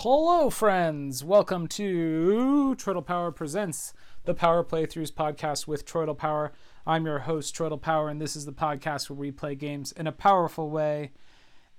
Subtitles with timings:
[0.00, 1.24] Hello, friends.
[1.24, 3.94] Welcome to Troidal Power Presents
[4.26, 6.52] the Power Playthroughs podcast with Troidal Power.
[6.86, 10.06] I'm your host, Troidal Power, and this is the podcast where we play games in
[10.06, 11.12] a powerful way.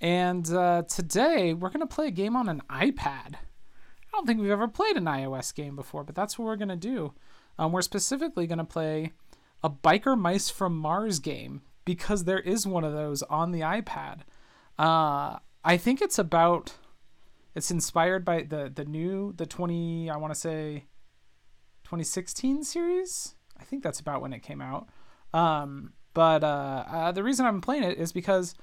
[0.02, 3.36] And uh, today we're going to play a game on an iPad.
[3.36, 6.70] I don't think we've ever played an iOS game before, but that's what we're going
[6.70, 7.14] to do.
[7.60, 9.14] Um, we're specifically going to play
[9.62, 14.22] a Biker Mice from Mars game because there is one of those on the iPad.
[14.80, 16.74] Uh, I think it's about
[17.58, 20.86] it's inspired by the the new the 20 I want to say
[21.86, 23.34] 2016 series.
[23.60, 24.88] I think that's about when it came out.
[25.34, 28.54] Um, but uh, uh, the reason I'm playing it is because,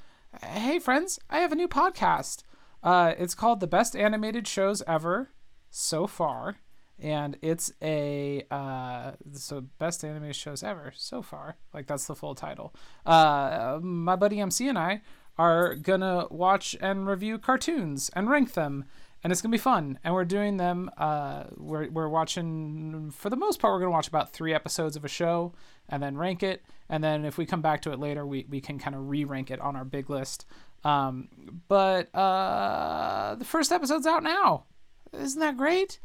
[0.43, 2.43] hey friends, I have a new podcast.
[2.85, 5.31] Uh, it's called the best animated shows ever
[5.71, 6.57] so far,
[6.97, 11.57] and it's a uh, so best animated shows ever so far.
[11.73, 12.73] Like that's the full title.
[13.05, 15.03] Uh, my buddy MC and I
[15.39, 18.85] are gonna watch and review cartoons and rank them
[19.23, 19.99] and it's gonna be fun.
[20.05, 24.09] And we're doing them uh, we're, we're watching for the most part we're gonna watch
[24.09, 25.53] about three episodes of a show
[25.89, 26.63] and then rank it.
[26.89, 29.51] And then if we come back to it later we, we can kind of re-rank
[29.51, 30.47] it on our big list.
[30.85, 31.29] Um,
[31.69, 34.65] but uh, the first episode's out now.
[35.13, 36.01] Isn't that great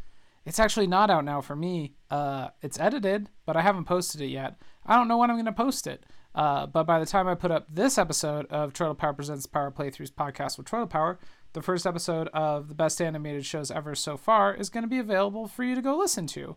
[0.46, 4.28] it's actually not out now for me uh, it's edited but i haven't posted it
[4.28, 7.36] yet i don't know when i'm gonna post it uh, but by the time I
[7.36, 11.20] put up this episode of Troidal Power Presents Power Playthroughs podcast with Troidal Power,
[11.54, 15.00] the first episode of the best animated shows ever so far is going to be
[15.00, 16.56] available for you to go listen to.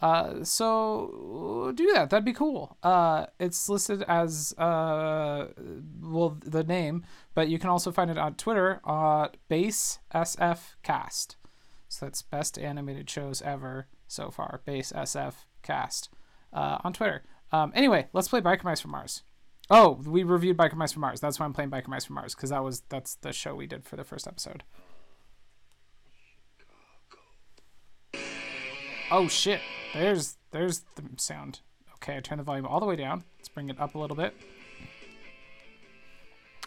[0.00, 2.10] Uh, so do that.
[2.10, 2.76] That'd be cool.
[2.82, 5.48] Uh, it's listed as uh,
[6.02, 7.04] well the name,
[7.34, 11.36] but you can also find it on Twitter at Base SF Cast.
[11.96, 14.60] So that's best animated shows ever so far.
[14.66, 16.10] Base SF Cast
[16.52, 17.22] uh, on Twitter.
[17.52, 19.22] Um, anyway, let's play Biker Mice from Mars.
[19.70, 21.20] Oh, we reviewed Biker Mice from Mars.
[21.20, 23.66] That's why I'm playing Biker Mice from Mars because that was that's the show we
[23.66, 24.62] did for the first episode.
[29.10, 29.62] Oh shit!
[29.94, 31.60] There's there's the sound.
[31.94, 33.24] Okay, I turn the volume all the way down.
[33.38, 34.36] Let's bring it up a little bit.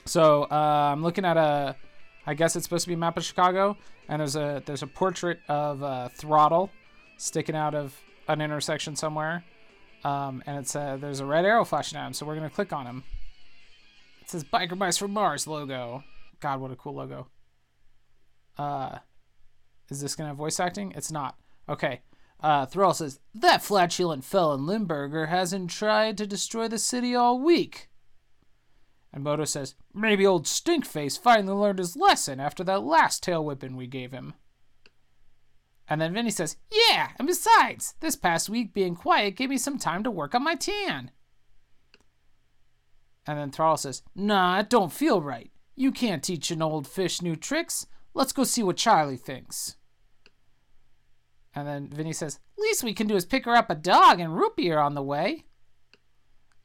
[0.05, 1.75] So uh, I'm looking at a,
[2.29, 3.75] I guess it's supposed to be a map of Chicago,
[4.07, 6.69] and there's a there's a portrait of a throttle
[7.17, 9.43] sticking out of an intersection somewhere.
[10.03, 12.71] Um, and it's uh, there's a red arrow flashing at him, so we're gonna click
[12.71, 13.03] on him.
[14.21, 16.03] It says "Biker Mice from Mars" logo.
[16.39, 17.29] God, what a cool logo.
[18.59, 18.99] Uh,
[19.89, 20.93] is this gonna have voice acting?
[20.95, 21.35] It's not.
[21.67, 22.01] Okay.
[22.41, 27.88] Uh, Throttle says that flatulent felon Limburger hasn't tried to destroy the city all week.
[29.11, 33.75] And Modo says maybe old Stinkface finally learned his lesson after that last tail whipping
[33.75, 34.33] we gave him.
[35.87, 39.79] And then Vinnie says, Yeah, and besides, this past week being quiet gave me some
[39.79, 41.11] time to work on my tan.
[43.25, 45.51] And then Throttle says, Nah, it don't feel right.
[45.75, 47.87] You can't teach an old fish new tricks.
[48.13, 49.77] Let's go see what Charlie thinks.
[51.55, 54.35] And then Vinnie says, Least we can do is pick her up a dog and
[54.35, 55.45] root beer on the way.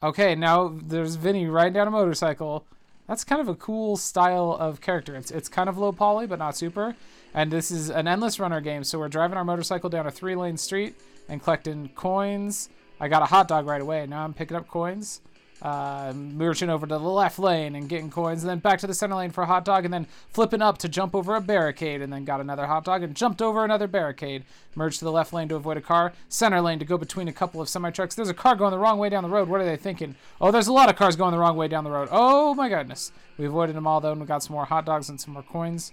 [0.05, 2.63] Okay, now there's Vinnie riding down a motorcycle.
[3.07, 5.15] That's kind of a cool style of character.
[5.15, 6.95] It's, it's kind of low poly, but not super.
[7.33, 10.35] And this is an endless runner game, so we're driving our motorcycle down a three
[10.35, 10.93] lane street
[11.27, 12.69] and collecting coins.
[12.99, 14.05] I got a hot dog right away.
[14.05, 15.21] Now I'm picking up coins,
[15.61, 18.93] uh, merging over to the left lane and getting coins, and then back to the
[18.93, 22.01] center lane for a hot dog, and then flipping up to jump over a barricade,
[22.01, 24.43] and then got another hot dog and jumped over another barricade.
[24.75, 27.33] Merged to the left lane to avoid a car, center lane to go between a
[27.33, 28.15] couple of semi trucks.
[28.15, 29.47] There's a car going the wrong way down the road.
[29.47, 30.15] What are they thinking?
[30.41, 32.09] Oh, there's a lot of cars going the wrong way down the road.
[32.11, 33.11] Oh my goodness.
[33.37, 35.43] We avoided them all though, and we got some more hot dogs and some more
[35.43, 35.91] coins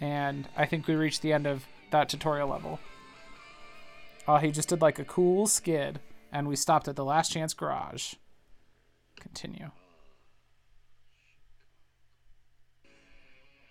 [0.00, 2.78] and I think we reached the end of that tutorial level.
[4.26, 6.00] Oh, he just did like a cool skid,
[6.32, 8.14] and we stopped at the last chance garage.
[9.20, 9.70] Continue.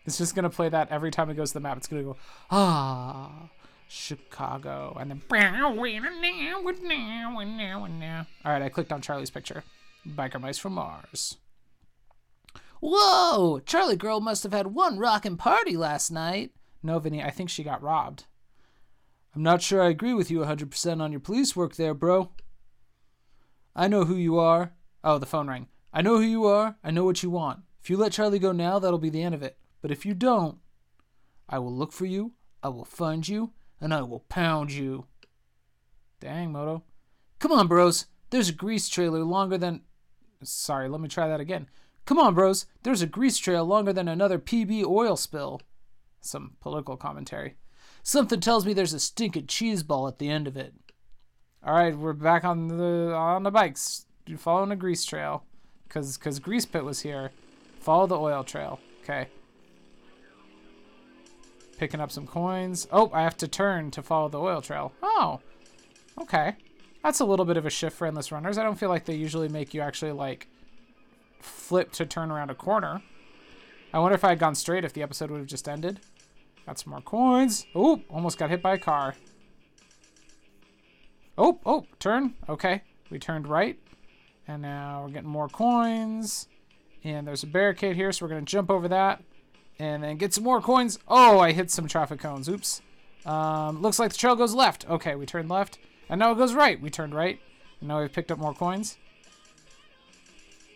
[0.06, 1.78] It's just gonna play that every time it goes to the map.
[1.78, 2.16] It's gonna go,
[2.50, 3.50] ah,
[3.88, 5.22] Chicago, and then.
[8.46, 9.64] All right, I clicked on Charlie's picture.
[10.08, 11.38] Biker mice from Mars.
[12.80, 13.60] Whoa!
[13.66, 16.52] Charlie Girl must have had one rockin' party last night.
[16.84, 18.26] No, Vinnie, I think she got robbed.
[19.36, 22.32] I'm not sure I agree with you 100% on your police work there, bro.
[23.76, 24.74] I know who you are.
[25.04, 25.68] Oh, the phone rang.
[25.94, 26.78] I know who you are.
[26.84, 27.62] I know what you want.
[27.82, 29.58] If you let Charlie go now, that'll be the end of it.
[29.82, 30.58] But if you don't,
[31.48, 35.06] I will look for you, I will find you, and I will pound you.
[36.20, 36.84] Dang, Modo.
[37.40, 38.08] Come on, bros.
[38.30, 39.82] There's a grease trailer longer than.
[40.44, 41.70] Sorry, let me try that again.
[42.06, 42.66] Come on, bros.
[42.84, 45.62] There's a grease trail longer than another PB oil spill.
[46.22, 47.56] Some political commentary.
[48.02, 50.74] Something tells me there's a stinking cheese ball at the end of it.
[51.66, 54.07] All right, we're back on the on the bikes.
[54.36, 55.44] Following a grease trail,
[55.88, 57.32] cause cause Grease Pit was here.
[57.80, 58.80] Follow the oil trail.
[59.04, 59.28] Okay.
[61.78, 62.88] Picking up some coins.
[62.92, 64.92] Oh, I have to turn to follow the oil trail.
[65.02, 65.40] Oh,
[66.20, 66.56] okay.
[67.04, 68.58] That's a little bit of a shift for Endless Runners.
[68.58, 70.48] I don't feel like they usually make you actually, like,
[71.40, 73.02] flip to turn around a corner.
[73.94, 76.00] I wonder if I had gone straight if the episode would have just ended.
[76.66, 77.66] Got some more coins.
[77.74, 79.16] Oh, almost got hit by a car.
[81.38, 82.34] Oh, oh, turn.
[82.50, 82.82] Okay.
[83.10, 83.80] We turned right.
[84.48, 86.48] And now we're getting more coins.
[87.04, 89.24] And there's a barricade here, so we're going to jump over that.
[89.80, 90.98] And then get some more coins.
[91.08, 92.50] Oh, I hit some traffic cones.
[92.50, 92.82] Oops.
[93.26, 94.90] Um, looks like the trail goes left.
[94.90, 95.78] Okay, we turned left.
[96.10, 96.82] And now it goes right.
[96.82, 97.40] We turned right.
[97.80, 98.98] And now we've picked up more coins.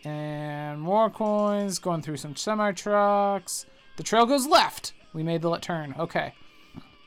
[0.04, 1.78] And more coins.
[1.78, 3.66] Going through some semi-trucks.
[3.96, 4.92] The trail goes left.
[5.12, 5.94] We made the turn.
[5.98, 6.34] Okay.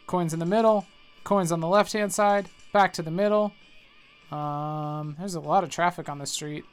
[0.08, 0.86] Coins in the middle.
[1.24, 2.50] Coins on the left-hand side.
[2.74, 3.54] Back to the middle.
[4.32, 6.66] Um, there's a lot of traffic on the street.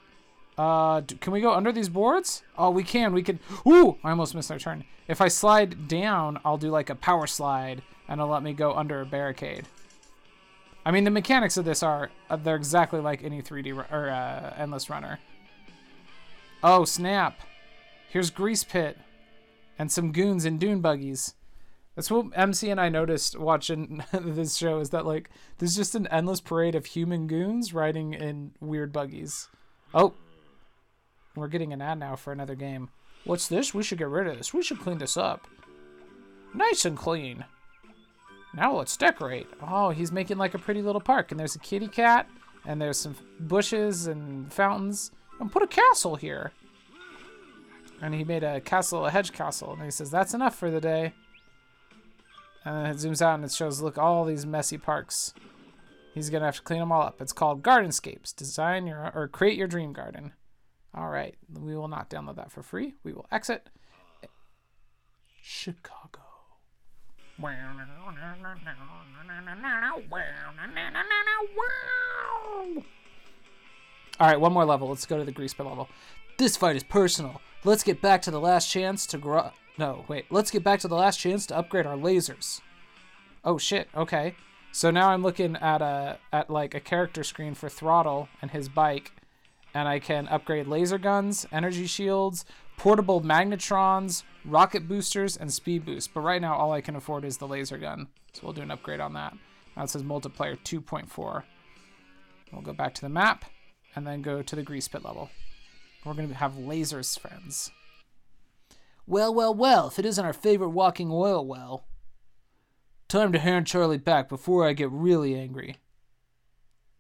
[0.57, 2.43] Uh, do, can we go under these boards?
[2.59, 3.13] Oh, we can.
[3.13, 3.41] We can.
[3.67, 4.85] Ooh, I almost missed our turn.
[5.09, 8.75] If I slide down, I'll do like a power slide, and it'll let me go
[8.75, 9.67] under a barricade.
[10.85, 14.55] I mean, the mechanics of this are uh, they're exactly like any 3D or uh,
[14.57, 15.19] endless runner.
[16.63, 17.41] Oh snap!
[18.09, 18.99] Here's Grease Pit,
[19.79, 21.35] and some goons in dune buggies.
[21.95, 26.07] That's what MC and I noticed watching this show is that like there's just an
[26.07, 29.49] endless parade of human goons riding in weird buggies.
[29.95, 30.15] Oh,
[31.37, 32.91] we're getting an ad now for another game.
[33.25, 33.73] What's this?
[33.73, 34.53] We should get rid of this.
[34.53, 35.47] We should clean this up.
[36.55, 37.45] Nice and clean.
[38.55, 39.47] Now let's decorate.
[39.63, 41.31] Oh, he's making like a pretty little park.
[41.31, 42.29] And there's a kitty cat.
[42.65, 45.11] And there's some bushes and fountains.
[45.41, 46.53] And put a castle here.
[48.03, 49.73] And he made a castle, a hedge castle.
[49.73, 51.15] And he says, that's enough for the day.
[52.65, 55.35] And it zooms out and it shows, look, all these messy parks.
[56.15, 57.21] He's going to have to clean them all up.
[57.21, 58.37] It's called Gardenscapes.
[58.37, 60.33] Design your, or create your dream garden.
[60.95, 62.95] All right, we will not download that for free.
[63.03, 63.71] We will exit.
[65.41, 66.21] Chicago.
[74.21, 74.89] All right, one more level.
[74.89, 75.89] Let's go to the grease pit level.
[76.39, 77.41] This fight is personal.
[77.65, 79.51] Let's get back to the last chance to grow.
[79.79, 80.27] No, wait.
[80.31, 82.61] Let's get back to the last chance to upgrade our lasers.
[83.45, 83.89] Oh shit.
[83.95, 84.35] Okay.
[84.71, 88.69] So now I'm looking at a at like a character screen for Throttle and his
[88.69, 89.13] bike
[89.75, 92.45] and I can upgrade laser guns, energy shields,
[92.77, 96.13] portable magnetrons, rocket boosters, and speed boost.
[96.13, 98.09] But right now, all I can afford is the laser gun.
[98.33, 99.35] So we'll do an upgrade on that.
[99.77, 101.43] Now it says multiplier 2.4.
[102.53, 103.47] We'll go back to the map
[103.95, 105.31] and then go to the grease pit level.
[106.05, 107.71] We're to have lasers, friends.
[109.07, 111.87] Well, well, well, if it isn't our favorite walking oil well.
[113.09, 115.77] Time to hand Charlie back before I get really angry.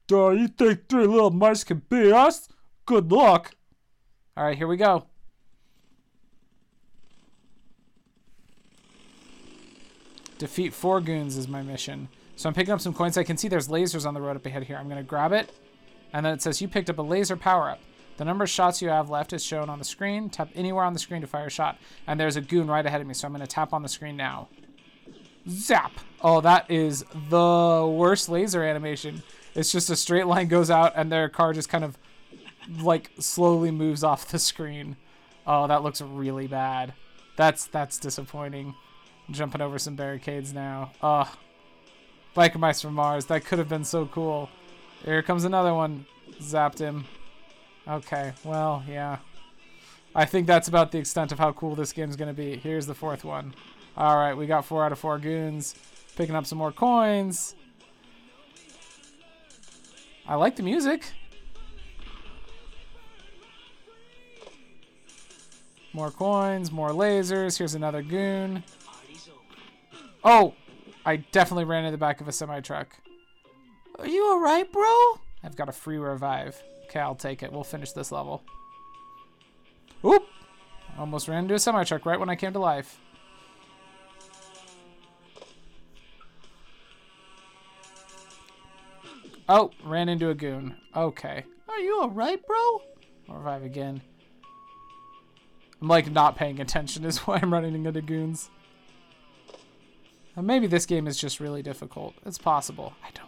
[0.07, 2.49] Duh, you think three little mice can beat us?
[2.85, 3.55] Good luck.
[4.37, 5.07] All right, here we go.
[10.39, 12.09] Defeat four goons is my mission.
[12.35, 13.17] So I'm picking up some coins.
[13.17, 14.77] I can see there's lasers on the road up ahead here.
[14.77, 15.51] I'm going to grab it.
[16.13, 17.79] And then it says you picked up a laser power-up.
[18.23, 20.31] The number of shots you have left is shown on the screen.
[20.31, 21.77] Tap anywhere on the screen to fire a shot.
[22.07, 23.89] And there's a goon right ahead of me, so I'm going to tap on the
[23.89, 24.47] screen now.
[25.49, 25.91] Zap!
[26.21, 29.25] Oh, that is the worst laser animation.
[29.57, 31.99] It's just a straight line goes out and their car just kind of
[32.81, 34.97] like slowly moves off the screen.
[35.45, 36.95] Oh, that looks really bad.
[37.35, 38.77] That's that's disappointing.
[39.33, 40.93] jumping over some barricades now.
[41.03, 41.27] Ugh.
[42.37, 43.25] Biker Mice from Mars.
[43.25, 44.49] That could have been so cool.
[45.05, 46.07] Here comes another one.
[46.41, 47.05] Zapped him.
[47.89, 49.19] Okay, well, yeah.
[50.15, 52.57] I think that's about the extent of how cool this game's going to be.
[52.57, 53.55] Here's the fourth one.
[53.97, 55.75] Alright, we got four out of four goons.
[56.17, 57.55] Picking up some more coins.
[60.27, 61.05] I like the music.
[65.95, 67.59] More coins, more lasers.
[67.59, 68.63] Here's another goon.
[70.23, 70.55] Oh!
[71.05, 72.97] I definitely ran into the back of a semi-truck.
[73.99, 75.19] Are you alright, bro?
[75.43, 76.63] I've got a free revive.
[76.93, 77.51] Okay, I'll take it.
[77.51, 78.43] We'll finish this level.
[80.05, 80.27] Oop!
[80.99, 83.01] Almost ran into a semi-truck right when I came to life.
[89.49, 90.77] Oh, ran into a goon.
[90.95, 91.45] Okay.
[91.67, 92.83] Are you alright, bro?
[93.31, 94.03] I'll revive again.
[95.81, 98.51] I'm like not paying attention is why I'm running into goons.
[100.37, 102.13] maybe this game is just really difficult.
[102.27, 102.93] It's possible.
[103.03, 103.22] I don't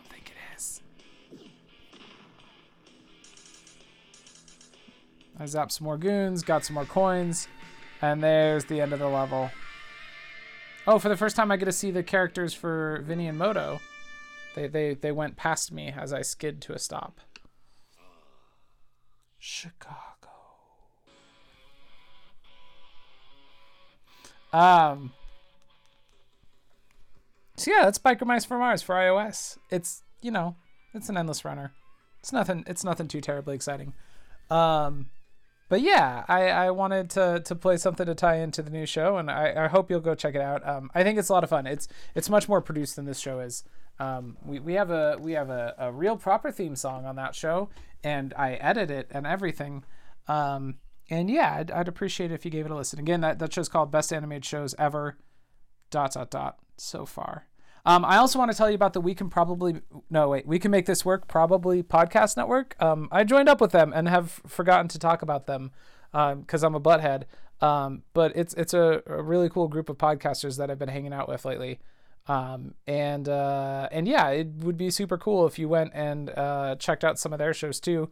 [5.45, 7.49] I zapped some more goons, got some more coins,
[8.01, 9.51] and there's the end of the level.
[10.87, 13.81] Oh, for the first time I get to see the characters for Vinnie and Modo.
[14.55, 17.21] They, they, they went past me as I skid to a stop.
[19.39, 20.31] Chicago.
[24.53, 25.13] Um,
[27.57, 29.59] So yeah, that's Biker Mice for Mars for iOS.
[29.71, 30.57] It's you know,
[30.95, 31.73] it's an endless runner.
[32.21, 32.65] It's nothing.
[32.67, 33.93] It's nothing too terribly exciting.
[34.51, 35.11] Um,
[35.75, 39.17] but yeah, I, I wanted to to play something to tie into the new show,
[39.17, 40.65] and I, I hope you'll go check it out.
[40.65, 41.67] Um, I think it's a lot of fun.
[41.67, 43.65] It's it's much more produced than this show is.
[43.99, 47.35] Um, we, we have a we have a, a real proper theme song on that
[47.35, 47.71] show,
[48.05, 49.83] and I edit it and everything.
[50.29, 50.77] Um,
[51.11, 53.01] and yeah, I'd, I'd appreciate it if you gave it a listen.
[53.01, 55.19] Again, that, that show's called Best Animated Shows Ever.
[55.91, 56.59] Dot dot dot.
[56.77, 57.49] So far.
[57.87, 60.59] Um, I also want to tell you about the We Can Probably No Wait We
[60.59, 62.77] Can Make This Work Probably podcast network.
[62.81, 65.71] Um, I joined up with them and have forgotten to talk about them
[66.13, 67.25] because um, I'm a butthead.
[67.61, 71.13] Um, but it's it's a, a, really cool group of podcasters that I've been hanging
[71.13, 71.79] out with lately.
[72.27, 76.77] Um, and uh, and yeah, it would be super cool if you went and uh,
[76.77, 78.11] checked out some of their shows too.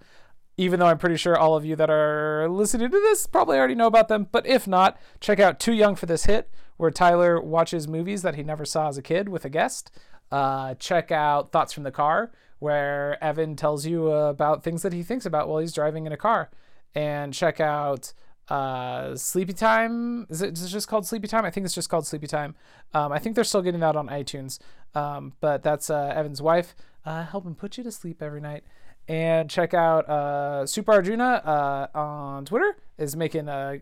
[0.59, 3.75] Even though I'm pretty sure all of you that are listening to this probably already
[3.75, 6.51] know about them, but if not, check out Too Young for This Hit,
[6.83, 9.93] where Tyler watches movies that he never saw as a kid with a guest.
[10.33, 15.05] Uh, check out Thoughts from the Car, where Evan tells you about things that he
[15.05, 16.51] thinks about while he's driving in a car.
[16.93, 18.13] And check out
[18.49, 20.27] uh, Sleepy Time.
[20.29, 21.45] Is it, is it just called Sleepy Time?
[21.45, 22.57] I think it's just called Sleepy Time.
[22.93, 24.59] Um, I think they're still getting that on iTunes.
[24.97, 26.75] Um, but that's uh, Evan's wife
[27.07, 28.65] uh, helping put you to sleep every night.
[29.07, 33.79] And check out uh, Super Arjuna uh, on Twitter is making a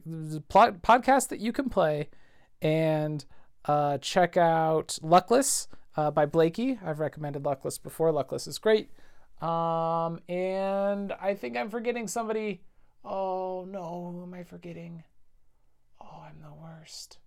[0.50, 2.10] plot podcast that you can play.
[2.62, 3.24] And
[3.64, 6.78] uh, check out Luckless uh, by Blakey.
[6.84, 8.12] I've recommended Luckless before.
[8.12, 8.90] Luckless is great.
[9.40, 12.60] Um, and I think I'm forgetting somebody.
[13.04, 15.04] Oh no, who am I forgetting?
[16.00, 17.18] Oh, I'm the worst.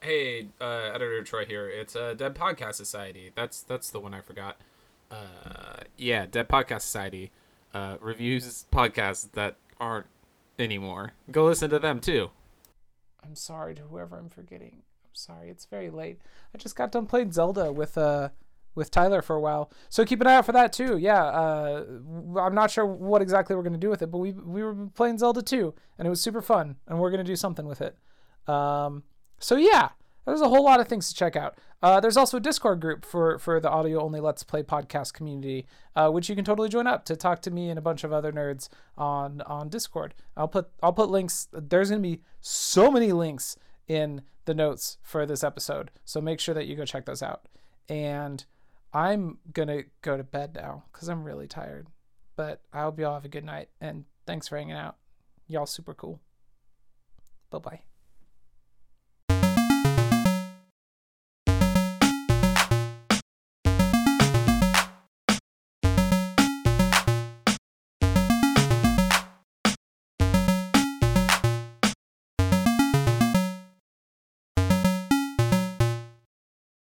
[0.00, 1.68] Hey, uh, editor Troy here.
[1.68, 3.30] It's uh, Dead Podcast Society.
[3.34, 4.56] That's that's the one I forgot.
[5.10, 7.30] Uh, yeah, Dead Podcast Society
[7.72, 10.06] uh, reviews podcasts that aren't
[10.58, 11.12] anymore.
[11.30, 12.30] Go listen to them too.
[13.24, 14.82] I'm sorry to whoever I'm forgetting.
[15.04, 15.50] I'm sorry.
[15.50, 16.20] It's very late.
[16.54, 18.30] I just got done playing Zelda with uh
[18.74, 19.70] with Tyler for a while.
[19.88, 20.96] So keep an eye out for that too.
[20.98, 21.84] Yeah, uh,
[22.36, 25.18] I'm not sure what exactly we're gonna do with it, but we we were playing
[25.18, 27.96] Zelda too, and it was super fun, and we're gonna do something with it.
[28.48, 29.04] Um,
[29.38, 29.90] so yeah,
[30.24, 31.58] there's a whole lot of things to check out.
[31.82, 35.66] Uh, there's also a Discord group for for the audio only Let's Play podcast community,
[35.94, 38.12] uh, which you can totally join up to talk to me and a bunch of
[38.12, 40.14] other nerds on on Discord.
[40.36, 41.48] I'll put I'll put links.
[41.52, 46.54] There's gonna be so many links in the notes for this episode, so make sure
[46.54, 47.46] that you go check those out.
[47.88, 48.44] And
[48.92, 51.88] I'm gonna go to bed now because I'm really tired.
[52.36, 54.96] But I hope y'all have a good night and thanks for hanging out.
[55.46, 56.20] Y'all super cool.
[57.50, 57.93] Bye bye.